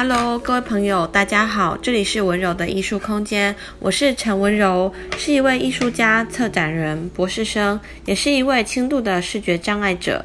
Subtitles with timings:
[0.00, 10.24] Hello，各位朋友，大家好，这里是温柔的艺术空间，我是陈温柔，是一位艺术家、策展人、博士生，也是一位轻度的视觉障碍者。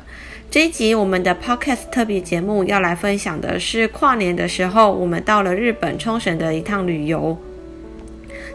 [0.51, 7.35] 这一集我们的 Podcast 特别节目要来分享的是跨年的时候，我们到了日本冲绳的一趟旅游。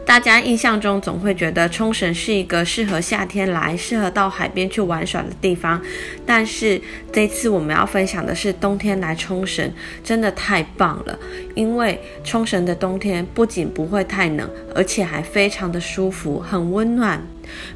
[0.08, 5.78] 大家印象中总会觉得冲绳是一个适合夏天来、适合到海边去玩耍的地方，
[6.24, 6.80] 但是
[7.12, 9.70] 这次我们要分享的是冬天来冲绳，
[10.02, 11.18] 真的太棒了！
[11.54, 17.22] 因为冲绳的冬天不仅不会太冷，而且还非常的舒服，很温暖。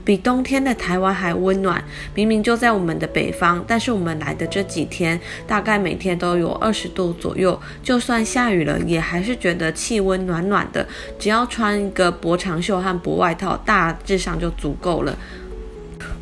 [0.05, 1.83] 比冬天的台湾还温暖，
[2.15, 10.87] 明明就在我们的北方，但是我们来的这几天，大概每天都有二十度左右，就算下雨了，也还是觉得气温暖暖的。
[11.19, 15.17] 只要穿一个薄长袖和薄外套，大致上就足够了。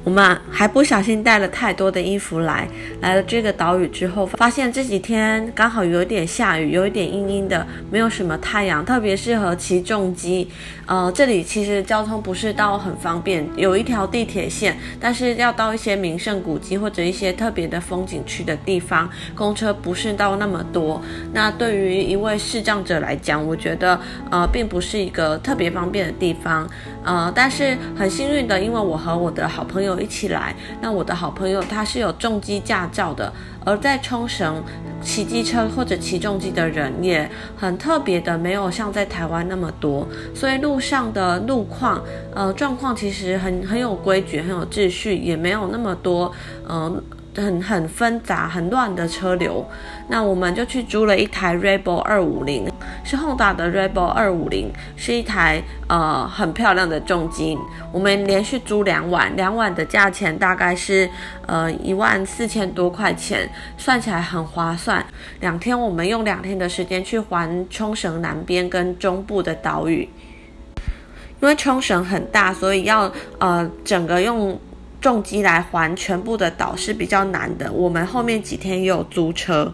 [0.02, 2.66] 我们还不小心带了太多的衣服来，
[3.02, 10.48] 来了这个岛屿之后，发现这几天刚好有点下雨，有一点阴阴的，没有什么太阳，特别适合骑重机。
[10.86, 21.00] 呃，这里其实交通不是到很方便，有一条地铁线，但是要到一些名胜古迹或者一些特别的风景区的地方，公车不是到那么多。
[21.32, 26.68] 那对于一位视障者来讲，我觉得呃并不是一个特别方便的地方。
[27.04, 33.32] 呃，但是很幸运的，因为我和我的好朋友一起来，那我的好朋友他是有重机驾照的，
[33.64, 34.62] 而在冲绳
[35.02, 42.02] 骑机车或者骑重机的人也很特别的，没有像在台湾那么多，所以路上的路况
[42.34, 46.30] 呃状况其实很很有规矩，很有秩序，也没有那么多
[46.68, 47.02] 嗯。
[47.36, 49.64] 很很纷杂、很乱的车流，
[50.10, 52.68] 那我们就去租了一台 Rebel 二五零，
[53.04, 57.56] 是 Honda 的 Rebel 二五零，是一台呃很漂亮的重机。
[57.92, 61.08] 我们连续租两晚，两晚的价钱大概是
[61.46, 65.06] 呃一万四千多块钱，算起来很划算。
[65.38, 70.08] 两天我们用两天的时间去环冲绳南边跟中部的岛屿，
[71.40, 74.58] 因为冲绳很大，所以要呃整个用。
[75.00, 79.72] 重机来环全部的岛是比较难的，我们后面几天也有租车。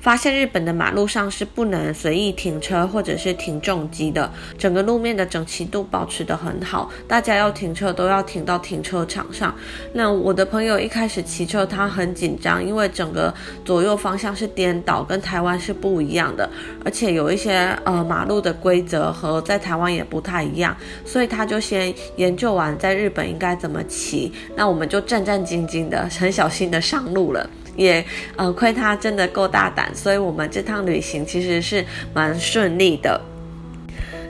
[0.00, 9.54] 发现日本的马路上是不能随意停车或者是停重机的，整个路面的整齐度保持得很好，大家要停车都要停到停车场上。
[9.92, 13.32] 那我的朋友一开始骑车他很紧张，因为整个
[13.64, 16.48] 左右方向是颠倒，跟台湾是不一样的，
[16.84, 20.74] 而且有一些呃马路的规则和在台湾也不太一样，
[21.04, 27.48] 所以他就先研究完在日本应该怎么骑，那我们就战战兢兢的、很小心的上路了。
[27.76, 28.04] 也
[28.36, 33.20] 呃，亏他真的够大胆，所以我们这趟旅行其实是蛮顺利的。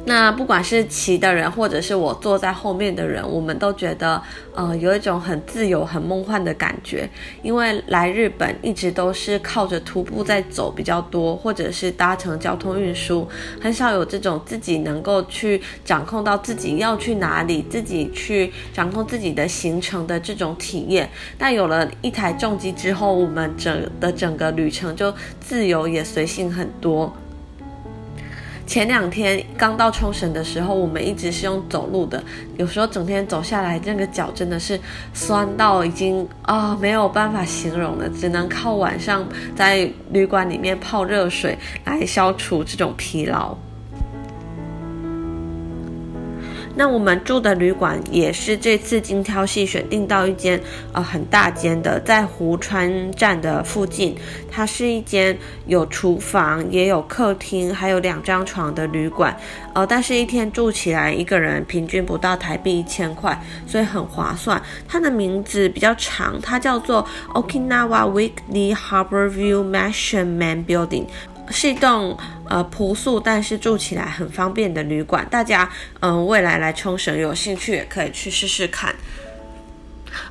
[0.07, 4.21] 那不管是骑的人，或者是我坐在后面的人，我们都觉得，
[4.55, 7.09] 呃，有一种很自由、很梦幻的感觉。
[7.43, 13.29] 因为来日本一直都是靠着徒步在走比较多，或者是搭乘交通运输，
[13.61, 21.09] 很少有这种自己能够去掌控到自己要去哪里，自己去掌控自己的行程的这种体验。
[21.37, 27.15] 但有了一台重机之后，我们整的整个旅程就自由也随性很多。
[28.71, 32.23] 前两天刚到冲绳的时候，我们一直是用走路的，
[32.57, 34.79] 有时候整天走下来，那个脚真的是
[35.13, 39.27] 酸到已经啊、没有办法形容了，只能靠晚上
[39.57, 43.59] 在旅馆里面泡热水来消除这种疲劳。
[46.81, 50.59] 那我们住的旅馆也是这次精挑细选订到一间
[50.95, 54.17] 呃很大间的，在湖川站的附近。
[54.51, 55.37] 它是一间
[55.67, 59.37] 有厨房、也有客厅、还有两张床的旅馆。
[59.75, 64.59] 呃，但是一天住起来一个人平均不到台币一千块，所以很划算。
[64.89, 71.05] 它的名字比较长，它叫做 Okinawa Weekly Harborview Mansion Man Building。
[71.53, 72.17] 是一栋
[72.51, 78.95] 呃朴素但是住起来很方便的旅馆，大家嗯、未来来冲绳有兴趣也可以去试试看。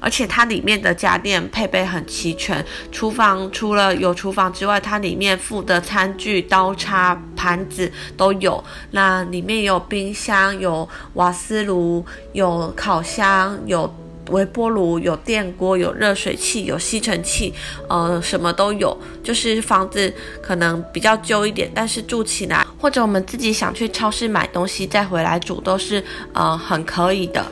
[0.02, 8.62] 而且它里面的家电配备很齐全，厨房除了有厨房之外，它里面附的餐具、刀叉、盘子都有。
[8.92, 13.92] 那里面有冰箱、有瓦斯炉、有烤箱、有。
[14.30, 17.54] 微波炉有电锅，有热水器，有吸尘器，
[17.88, 18.98] 呃，什么都有。
[19.24, 26.04] 就是房子可能比较旧一点，但是住起来，或者我们自己想去超市买东西再回来煮，都是
[26.34, 27.46] 呃很可以的。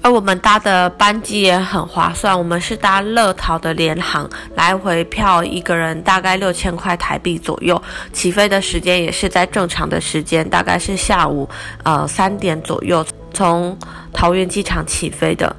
[0.00, 7.80] 而我们搭的班机也很划算，我们是搭乐桃的联航，来回票一个人大概六千块台币左右，
[8.12, 11.48] 起飞的时间也是在正常的时间，大概是下午
[11.82, 13.04] 呃三点左右。
[13.38, 13.78] 从
[14.12, 15.54] 桃园机场起飞的，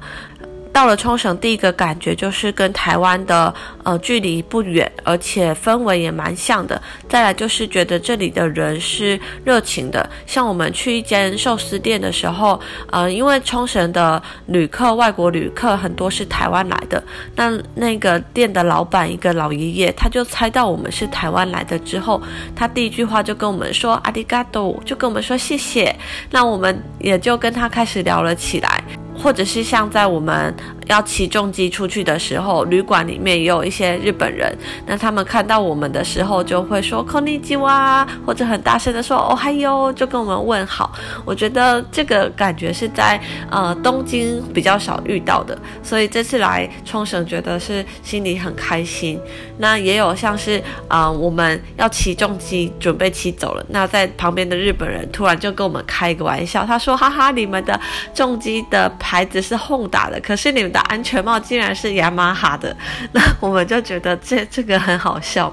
[0.72, 3.52] 到了冲绳，第一个感觉就是跟台湾的
[3.82, 6.80] 呃距离不远，而且氛围也蛮像的。
[7.08, 12.58] 再来就是觉得这里的人是热情的，像我们去一间寿司店的时候，
[12.90, 17.02] 呃，因为冲绳的旅客，外国旅客很多是台湾来的，
[17.34, 22.22] 那那个店的老板一个老爷爷，他就猜到我们是台湾来的之后，
[22.54, 25.94] 他第一句话就跟我们说阿迪嘎多，就跟我们说谢谢，
[26.30, 28.82] 那我们也就跟他开始聊了起来。
[29.22, 30.54] 或者是像在我们
[30.89, 34.55] 要骑重机出去的时候，旅馆里面也有一些日本人，
[34.85, 40.91] 那他们看到我们的时候就会说“こんにちは”，或者很大声的说“哦嗨哟”，就跟我们问好。
[41.25, 49.19] 我觉得这个感觉是在呃东京比较少遇到的，所以这次来冲绳觉得是心里很开心。
[49.57, 57.79] 那也有像是啊、呃，我们要骑重机准备骑走了，那在旁边的日本人突然就跟我们开一个玩笑，他说：“哈哈，你们的
[58.13, 62.76] 重机的。”牌子是 Honda 的，可是你们的 ”安全帽竟然是雅马哈的，
[63.12, 65.52] 那我们就觉得这这个很好笑。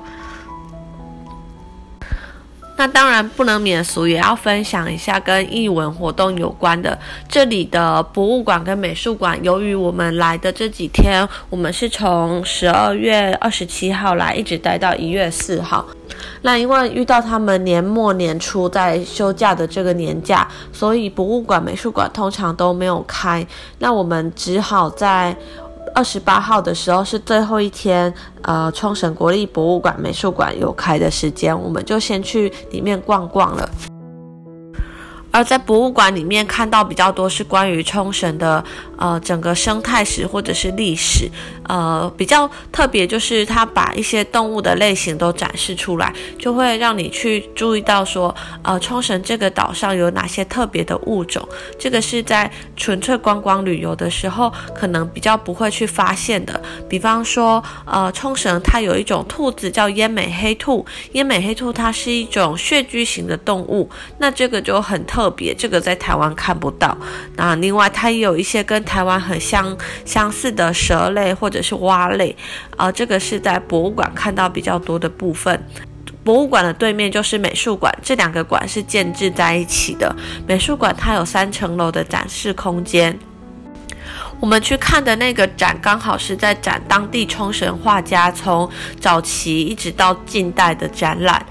[2.77, 6.97] 那当然不能免俗，也要分享一下跟艺文活动有关的。
[7.27, 15.85] 这里的博物馆跟美术馆，由于我们来的这几天，我们是从十二月二十七号来，一直待到一月四号。
[16.43, 23.45] 那因为遇到他们年末年初在休假的这个年假，所以博物馆、美术馆通常都没有开。
[23.79, 25.35] 那我们只好在
[25.97, 28.13] 二十八号的时候是最后一天，
[28.43, 33.67] 呃，冲绳国立博物馆、美术馆有开的时间，我们就先去里面逛逛了。
[35.31, 38.63] 而在博物馆里面看到比较多是关于冲绳的
[38.97, 41.29] 呃整个生态史或者是历史，
[41.63, 51.47] 呃比较特别就是它把一些动物的类型都展示出来，就会让你去注意到说呃冲绳这个岛上有哪些特别的物种，
[51.79, 56.61] 这个是在纯粹观光旅游的时候可能比较不会去发现的。
[56.87, 63.89] 比方说呃冲绳它有一种兔子叫奄美黑兔，奄美黑兔它是一种穴居型的动物，
[64.19, 64.97] 那这个就很。
[65.07, 66.95] 特别这个在台湾看不到。
[67.37, 72.35] 那另外，它也有一些跟台湾很相相似的蛇类或者是蛙类，
[72.77, 75.61] 呃，这个是在博物馆看到比较多的部分。
[76.23, 80.15] 博物馆的对面就是美术馆，这两个馆是建置在一起的。
[80.47, 83.17] 美术馆它有三层楼的展示空间，
[84.39, 88.69] 我们去看的那个展刚好是在展当地冲绳画家从
[88.99, 91.45] 早期一直到近代的展览。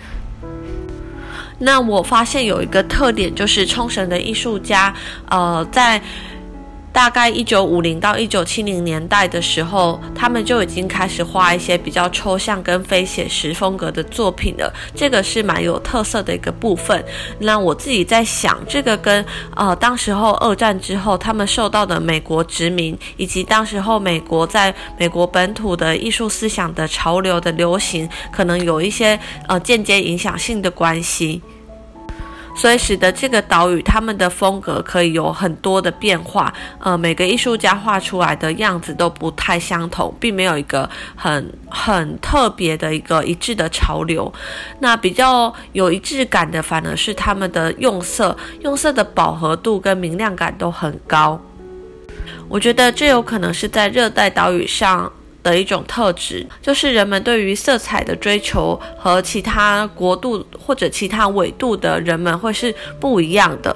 [1.59, 4.95] 那我发现有一个特点，就是冲绳的艺术家，
[5.31, 5.99] 呃，在
[6.97, 14.73] 大概一九五零到一九七零年代的时候，他们就已经开始画一些比较抽象跟非写实风格的作品了。
[14.95, 17.05] 这个是蛮有特色的一个部分。
[17.39, 19.23] 那我自己在想，这个跟
[19.55, 31.43] 呃，当时候二战之后他们受到的美国殖民，以及当时候美国在美国本土的艺术思想的潮流的流行，可能有一些呃间接影响性的关系。
[32.57, 44.33] 所以使得这个岛屿他们的风格可以有很多的变化，呃，每个艺术家画出来的样子都不太相同，并没有一个很很特别的一个一致的潮流。
[44.81, 51.41] 那比较有一致感的，反而是他们的用色，用色的饱和度跟明亮感都很高。
[52.49, 55.13] 我觉得这有可能是在热带岛屿上。
[55.47, 63.75] 的一种特质，就是人们对于色彩的追求和其他国度或者其他纬度的人们会是不一样的。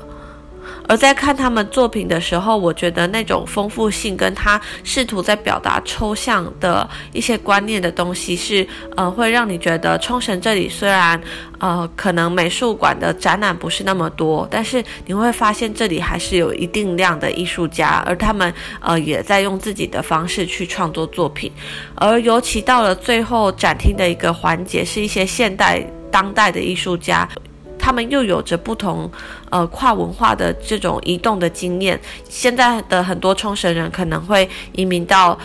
[0.89, 11.21] 而在看他们作品的时候，我觉得那种丰富性跟他试图在表达抽象的一些观念的东西是，呃，会让你觉得冲绳这里虽然，
[11.59, 21.53] 呃，可能美术馆的展览不是那么多，但是你会发现这里还是有一定量的艺术家，而他们，呃，也在用自己的方式去创作作品。
[21.95, 27.29] 而尤其到了最后展厅的一个环节，是一些现代当代的艺术家。
[27.81, 29.11] 他们又有着不同，
[29.51, 31.99] 呃，跨文化的这种移动的经验。
[32.29, 35.37] 现在的很多冲绳人可能会移民到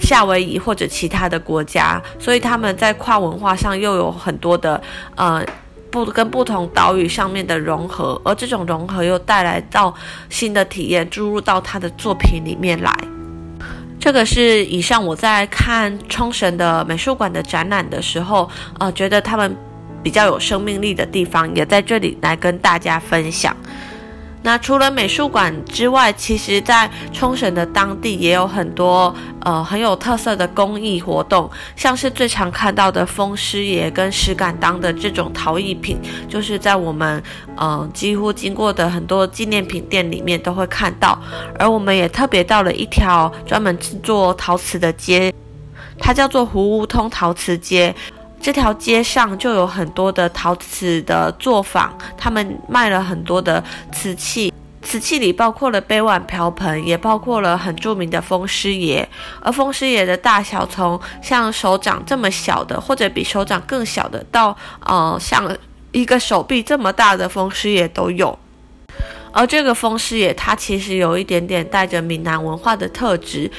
[0.00, 4.80] 夏威夷或者其他的国家，所以他们在跨文化上又有很多的，
[5.16, 5.44] 呃，
[5.90, 9.92] 不跟不同岛屿上面的融合，而这种融合又带来到
[10.30, 12.96] 新的体验，注入到他的作品里面来。
[13.98, 18.48] 这个是以上我在看冲绳的美术馆的展览的时候，
[18.78, 19.56] 呃，觉得他们。
[20.08, 23.54] 比较有生命力的地方，也在这里来跟大家分享。
[24.42, 37.22] 那除了美术馆之外，其实在冲绳的当地也有很多呃很有特色的工艺活动，像是最常看到的风师爷跟石敢当的这种陶艺品，就是在我们
[37.54, 41.20] 呃几乎经过的很多纪念品店里面都会看到。
[41.58, 45.34] 而我们也特别到了一条专门制作陶瓷的街，
[45.98, 47.94] 它叫做湖屋通陶瓷街。
[48.40, 54.52] 这条街上就有很多的陶瓷的作坊，他们卖了很多的瓷器，
[54.82, 59.06] 瓷器里包括了杯碗瓢盆，也包括了很著名的风狮爷。
[59.42, 65.54] 而风狮爷的大小从像手掌这么小的，或者比手掌更小的，到呃像
[65.92, 68.38] 一个手臂这么大的风狮爷都有。
[69.32, 73.50] 而这个风狮爷，它其实有一点点带着闽南文化的特质。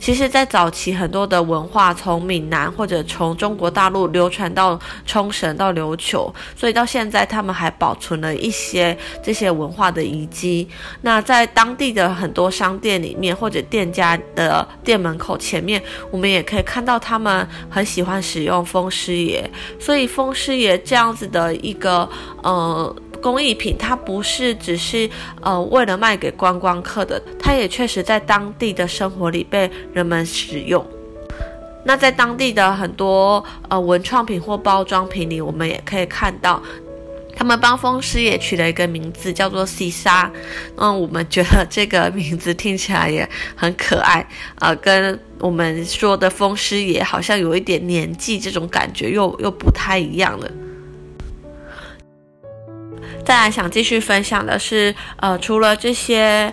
[0.00, 10.68] 其实，在早期，很多的文化从闽南或者从中国大陆流传到冲绳到琉球，所以到现在，他们还保存了一些这些文化的遗迹。
[11.02, 15.82] 那在当地的很多商店里面，或者店家的店门口前面，
[16.12, 19.50] 我们也可以看到他们很喜欢使用风狮爷。
[19.80, 22.08] 所以，风狮爷这样子的一个
[22.44, 22.94] 呃。
[23.20, 25.08] 工艺品，它不是只是
[25.40, 30.84] 呃为了卖给观光客的，它也确实在当地的生活里被人们使用。
[31.84, 36.62] 那在当地的很多呃文创品或包装品里，我们也可以看到，
[37.34, 40.30] 他们帮风狮爷取了一个名字，叫做西沙。
[40.76, 44.26] 嗯，我们觉得这个名字听起来也很可爱，
[44.58, 50.50] 呃，跟我们说的风狮爷好像有一点年纪，这种感觉又又不太一样了。
[53.28, 56.50] 再来想继续分享的是，呃，除了这些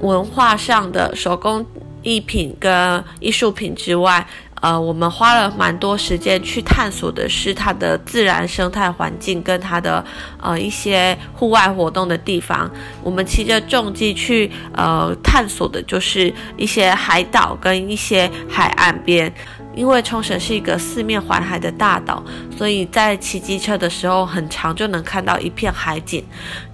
[0.00, 1.62] 文化上的手工
[2.00, 4.26] 艺品跟艺术品之外，
[4.62, 10.02] 呃，我们花了蛮多时间去探索的是它的自然生态环境跟它的
[10.40, 12.70] 呃一些户外活动的地方。
[13.02, 19.30] 我们骑着重机去呃探索的就是一些海岛跟一些海岸边。
[19.74, 22.22] 因为冲绳是一个四面环海的大岛，
[22.56, 26.24] 所以在骑机车的时候，很长就能看到一片海景。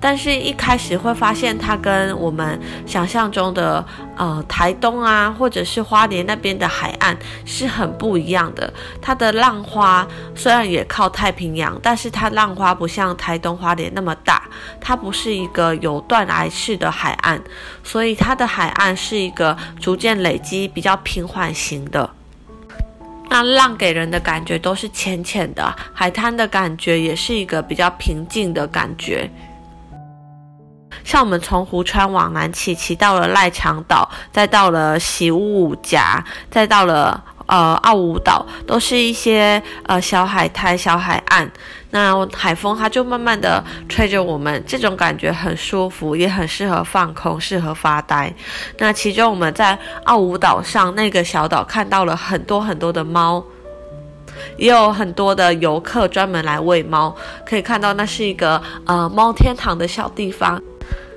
[0.00, 3.84] 但是，一开始会发现它跟我们想象中的
[4.16, 8.72] 呃台东啊，或者是花莲那边的海岸是很不一样的。
[9.00, 14.42] 它的浪花虽然也靠太平洋，但是它浪花不像台东花莲那么大，
[14.80, 17.40] 它不是一个有断崖式的海岸，
[17.84, 22.15] 所以它的海岸是一个逐渐累积、比较平缓型的。
[23.28, 29.30] 那浪给人的感觉都是浅浅的，海滩的感觉也是一个比较平静的感觉。
[31.04, 37.22] 像我们从湖川往南骑，骑到了赖长岛，再到了洗乌五甲，再到了。
[37.48, 41.48] 呃，奥武岛都是一些呃小海滩、小海岸，
[41.96, 48.30] 那海风它就慢慢的吹着我们，这种感觉很舒服，也很适合放空，适合发呆。
[48.76, 53.42] 那其中我们在奥武岛上那个小岛看到了很多很多的猫，
[54.58, 60.62] 也有很多的游客专门来喂猫，可以看到那是一个呃猫天堂的小地方，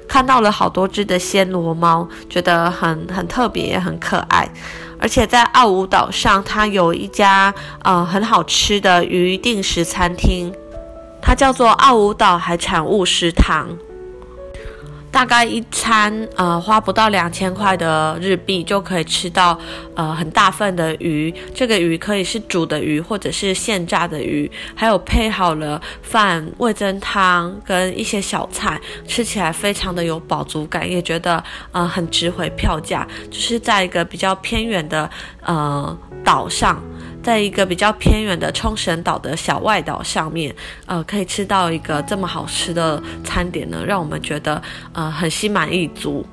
[0.08, 4.48] 看到了好多只的暹罗猫，觉得很很特别，也很可爱。
[5.02, 10.54] 而且在奥武岛上，它有一家呃很好吃的鱼定食餐厅，
[11.22, 13.68] 它叫做奥武岛海产物食堂。
[15.12, 19.60] 大概一餐呃花不到两千块的日币就可以吃到
[19.96, 33.08] 呃很大份的鱼，这个鱼可以是煮的鱼或者是现炸的鱼，还有配好了饭、味增汤跟一些小菜，吃起来非常的有饱足感，也觉得呃很值回票价。
[33.32, 35.10] 就是在一个比较偏远的
[35.44, 36.80] 呃岛上。
[37.22, 44.62] 在一个比较偏远的冲绳岛的小外岛上面，呃，可以吃到一个这么好吃的餐点呢，让我们觉得
[44.94, 46.26] 呃很心满意足。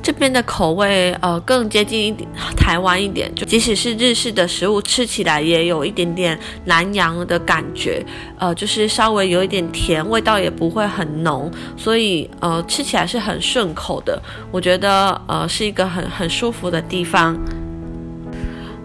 [0.00, 8.00] 这边的口味呃更接近一点台湾一点，就即使是日式的食物，吃起来也有一点点南洋的感觉，
[8.38, 14.22] 呃，就是稍微有一点甜，味道也不会很浓，所以呃吃起来是很顺口的。
[14.52, 17.36] 我觉得呃是一个很很舒服的地方。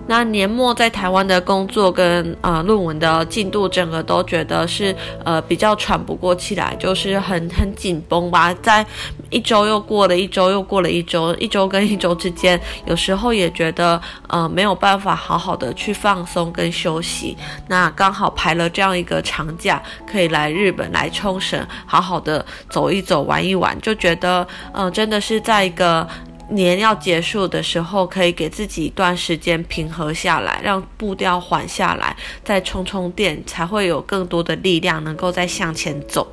[0.05, 4.93] 那年末在台湾的工作跟呃论文的进度，整个都觉得是
[5.23, 8.53] 呃比较喘不过气来，就是很很紧绷吧。
[8.61, 8.85] 在
[9.29, 17.37] 一周又过了一周，又过了一周，一周跟一周之间，有时候也觉得呃没有办法好好的去放松跟休息。
[17.67, 26.07] 那刚好排了这样一个长假，可以来日本来冲绳，好好的走一走，玩一玩，就觉得嗯、真的是在一个。
[26.55, 36.27] 年要结束的时候，可以给自己一段时间平和下来，让步调缓下来，再充充电，才会有更多的力量能够再向前走。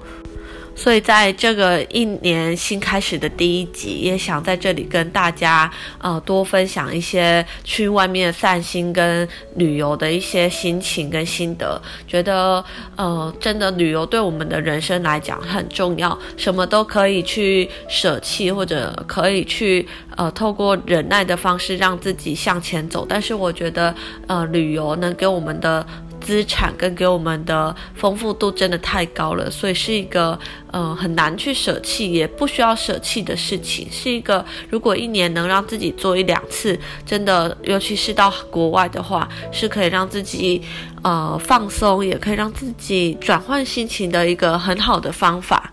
[0.74, 11.80] 所以在这个一年新开始的第一集，也想在这里跟大家呃多分享一些去外面散心跟旅游的一些心情跟心得。
[12.06, 12.64] 觉得
[12.96, 19.86] 呃真的旅游对我们的人生来讲很重要，什么都可以去舍弃，或者可以去
[20.16, 23.04] 呃透过忍耐的方式让自己向前走。
[23.06, 23.94] 但是我觉得
[24.26, 25.86] 呃旅游能给我们的。
[26.20, 30.38] 资产跟给我们的丰富度真的太高了，所以是一个
[30.70, 33.88] 呃很难去舍弃，也不需要舍弃的事情。
[33.90, 40.62] 是一个如果一年能让自己做一两次，真的，尤其是到国外的话，是可以让自己
[41.02, 45.72] 呃放松，也可以让自己转换心情的一个很好的方法。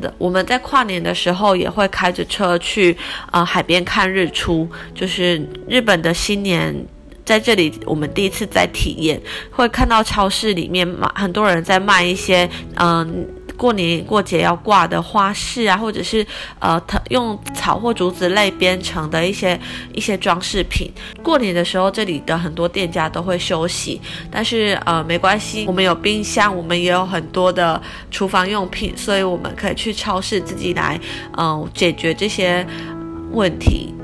[0.00, 2.96] 的，我们在跨年的时候也会开着车去
[3.30, 6.74] 呃海边看日出，就是日本的新年。
[7.24, 13.26] 在这里，我们第一次在体验，会看到超市里面卖很多人在卖一些，嗯，
[13.56, 16.26] 过年过节要挂的花饰啊，或者是
[16.58, 19.58] 呃，用草或竹子类编成的一些
[19.94, 20.90] 一些装饰品。
[21.22, 24.00] 过年的时候，这里的很多店家都会休息，
[24.30, 30.98] 但是呃，没关系，我们有冰箱，我们也有很多的厨房用品，所以我们可以去超市自己来，
[31.38, 32.66] 嗯、解决这些
[33.30, 33.94] 问题。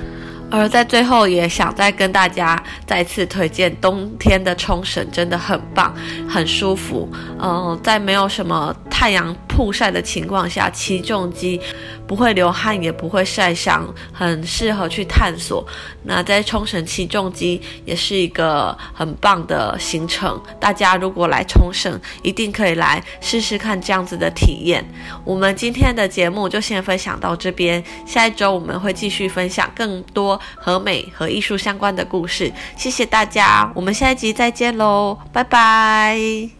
[0.50, 5.94] 而在最后，也想再跟大家再次推荐冬天的冲绳，真的很棒，
[6.28, 7.08] 很舒服。
[7.40, 11.60] 嗯、在没有什么太阳曝晒的情况下，骑重机
[12.06, 15.66] 不会流汗，也不会晒伤，很适合去探索。
[16.04, 20.40] 那在冲绳骑重机也是一个很棒的行程。
[20.60, 24.84] 大家如果来冲绳，一定可以来试试看这样子的体验。
[25.24, 32.52] 我们今天的节目就先分享到这边，下一周我们会继续分享更多和美和艺术相关的故事。
[32.76, 36.57] 谢谢大家，我们下一集再见喽，拜拜。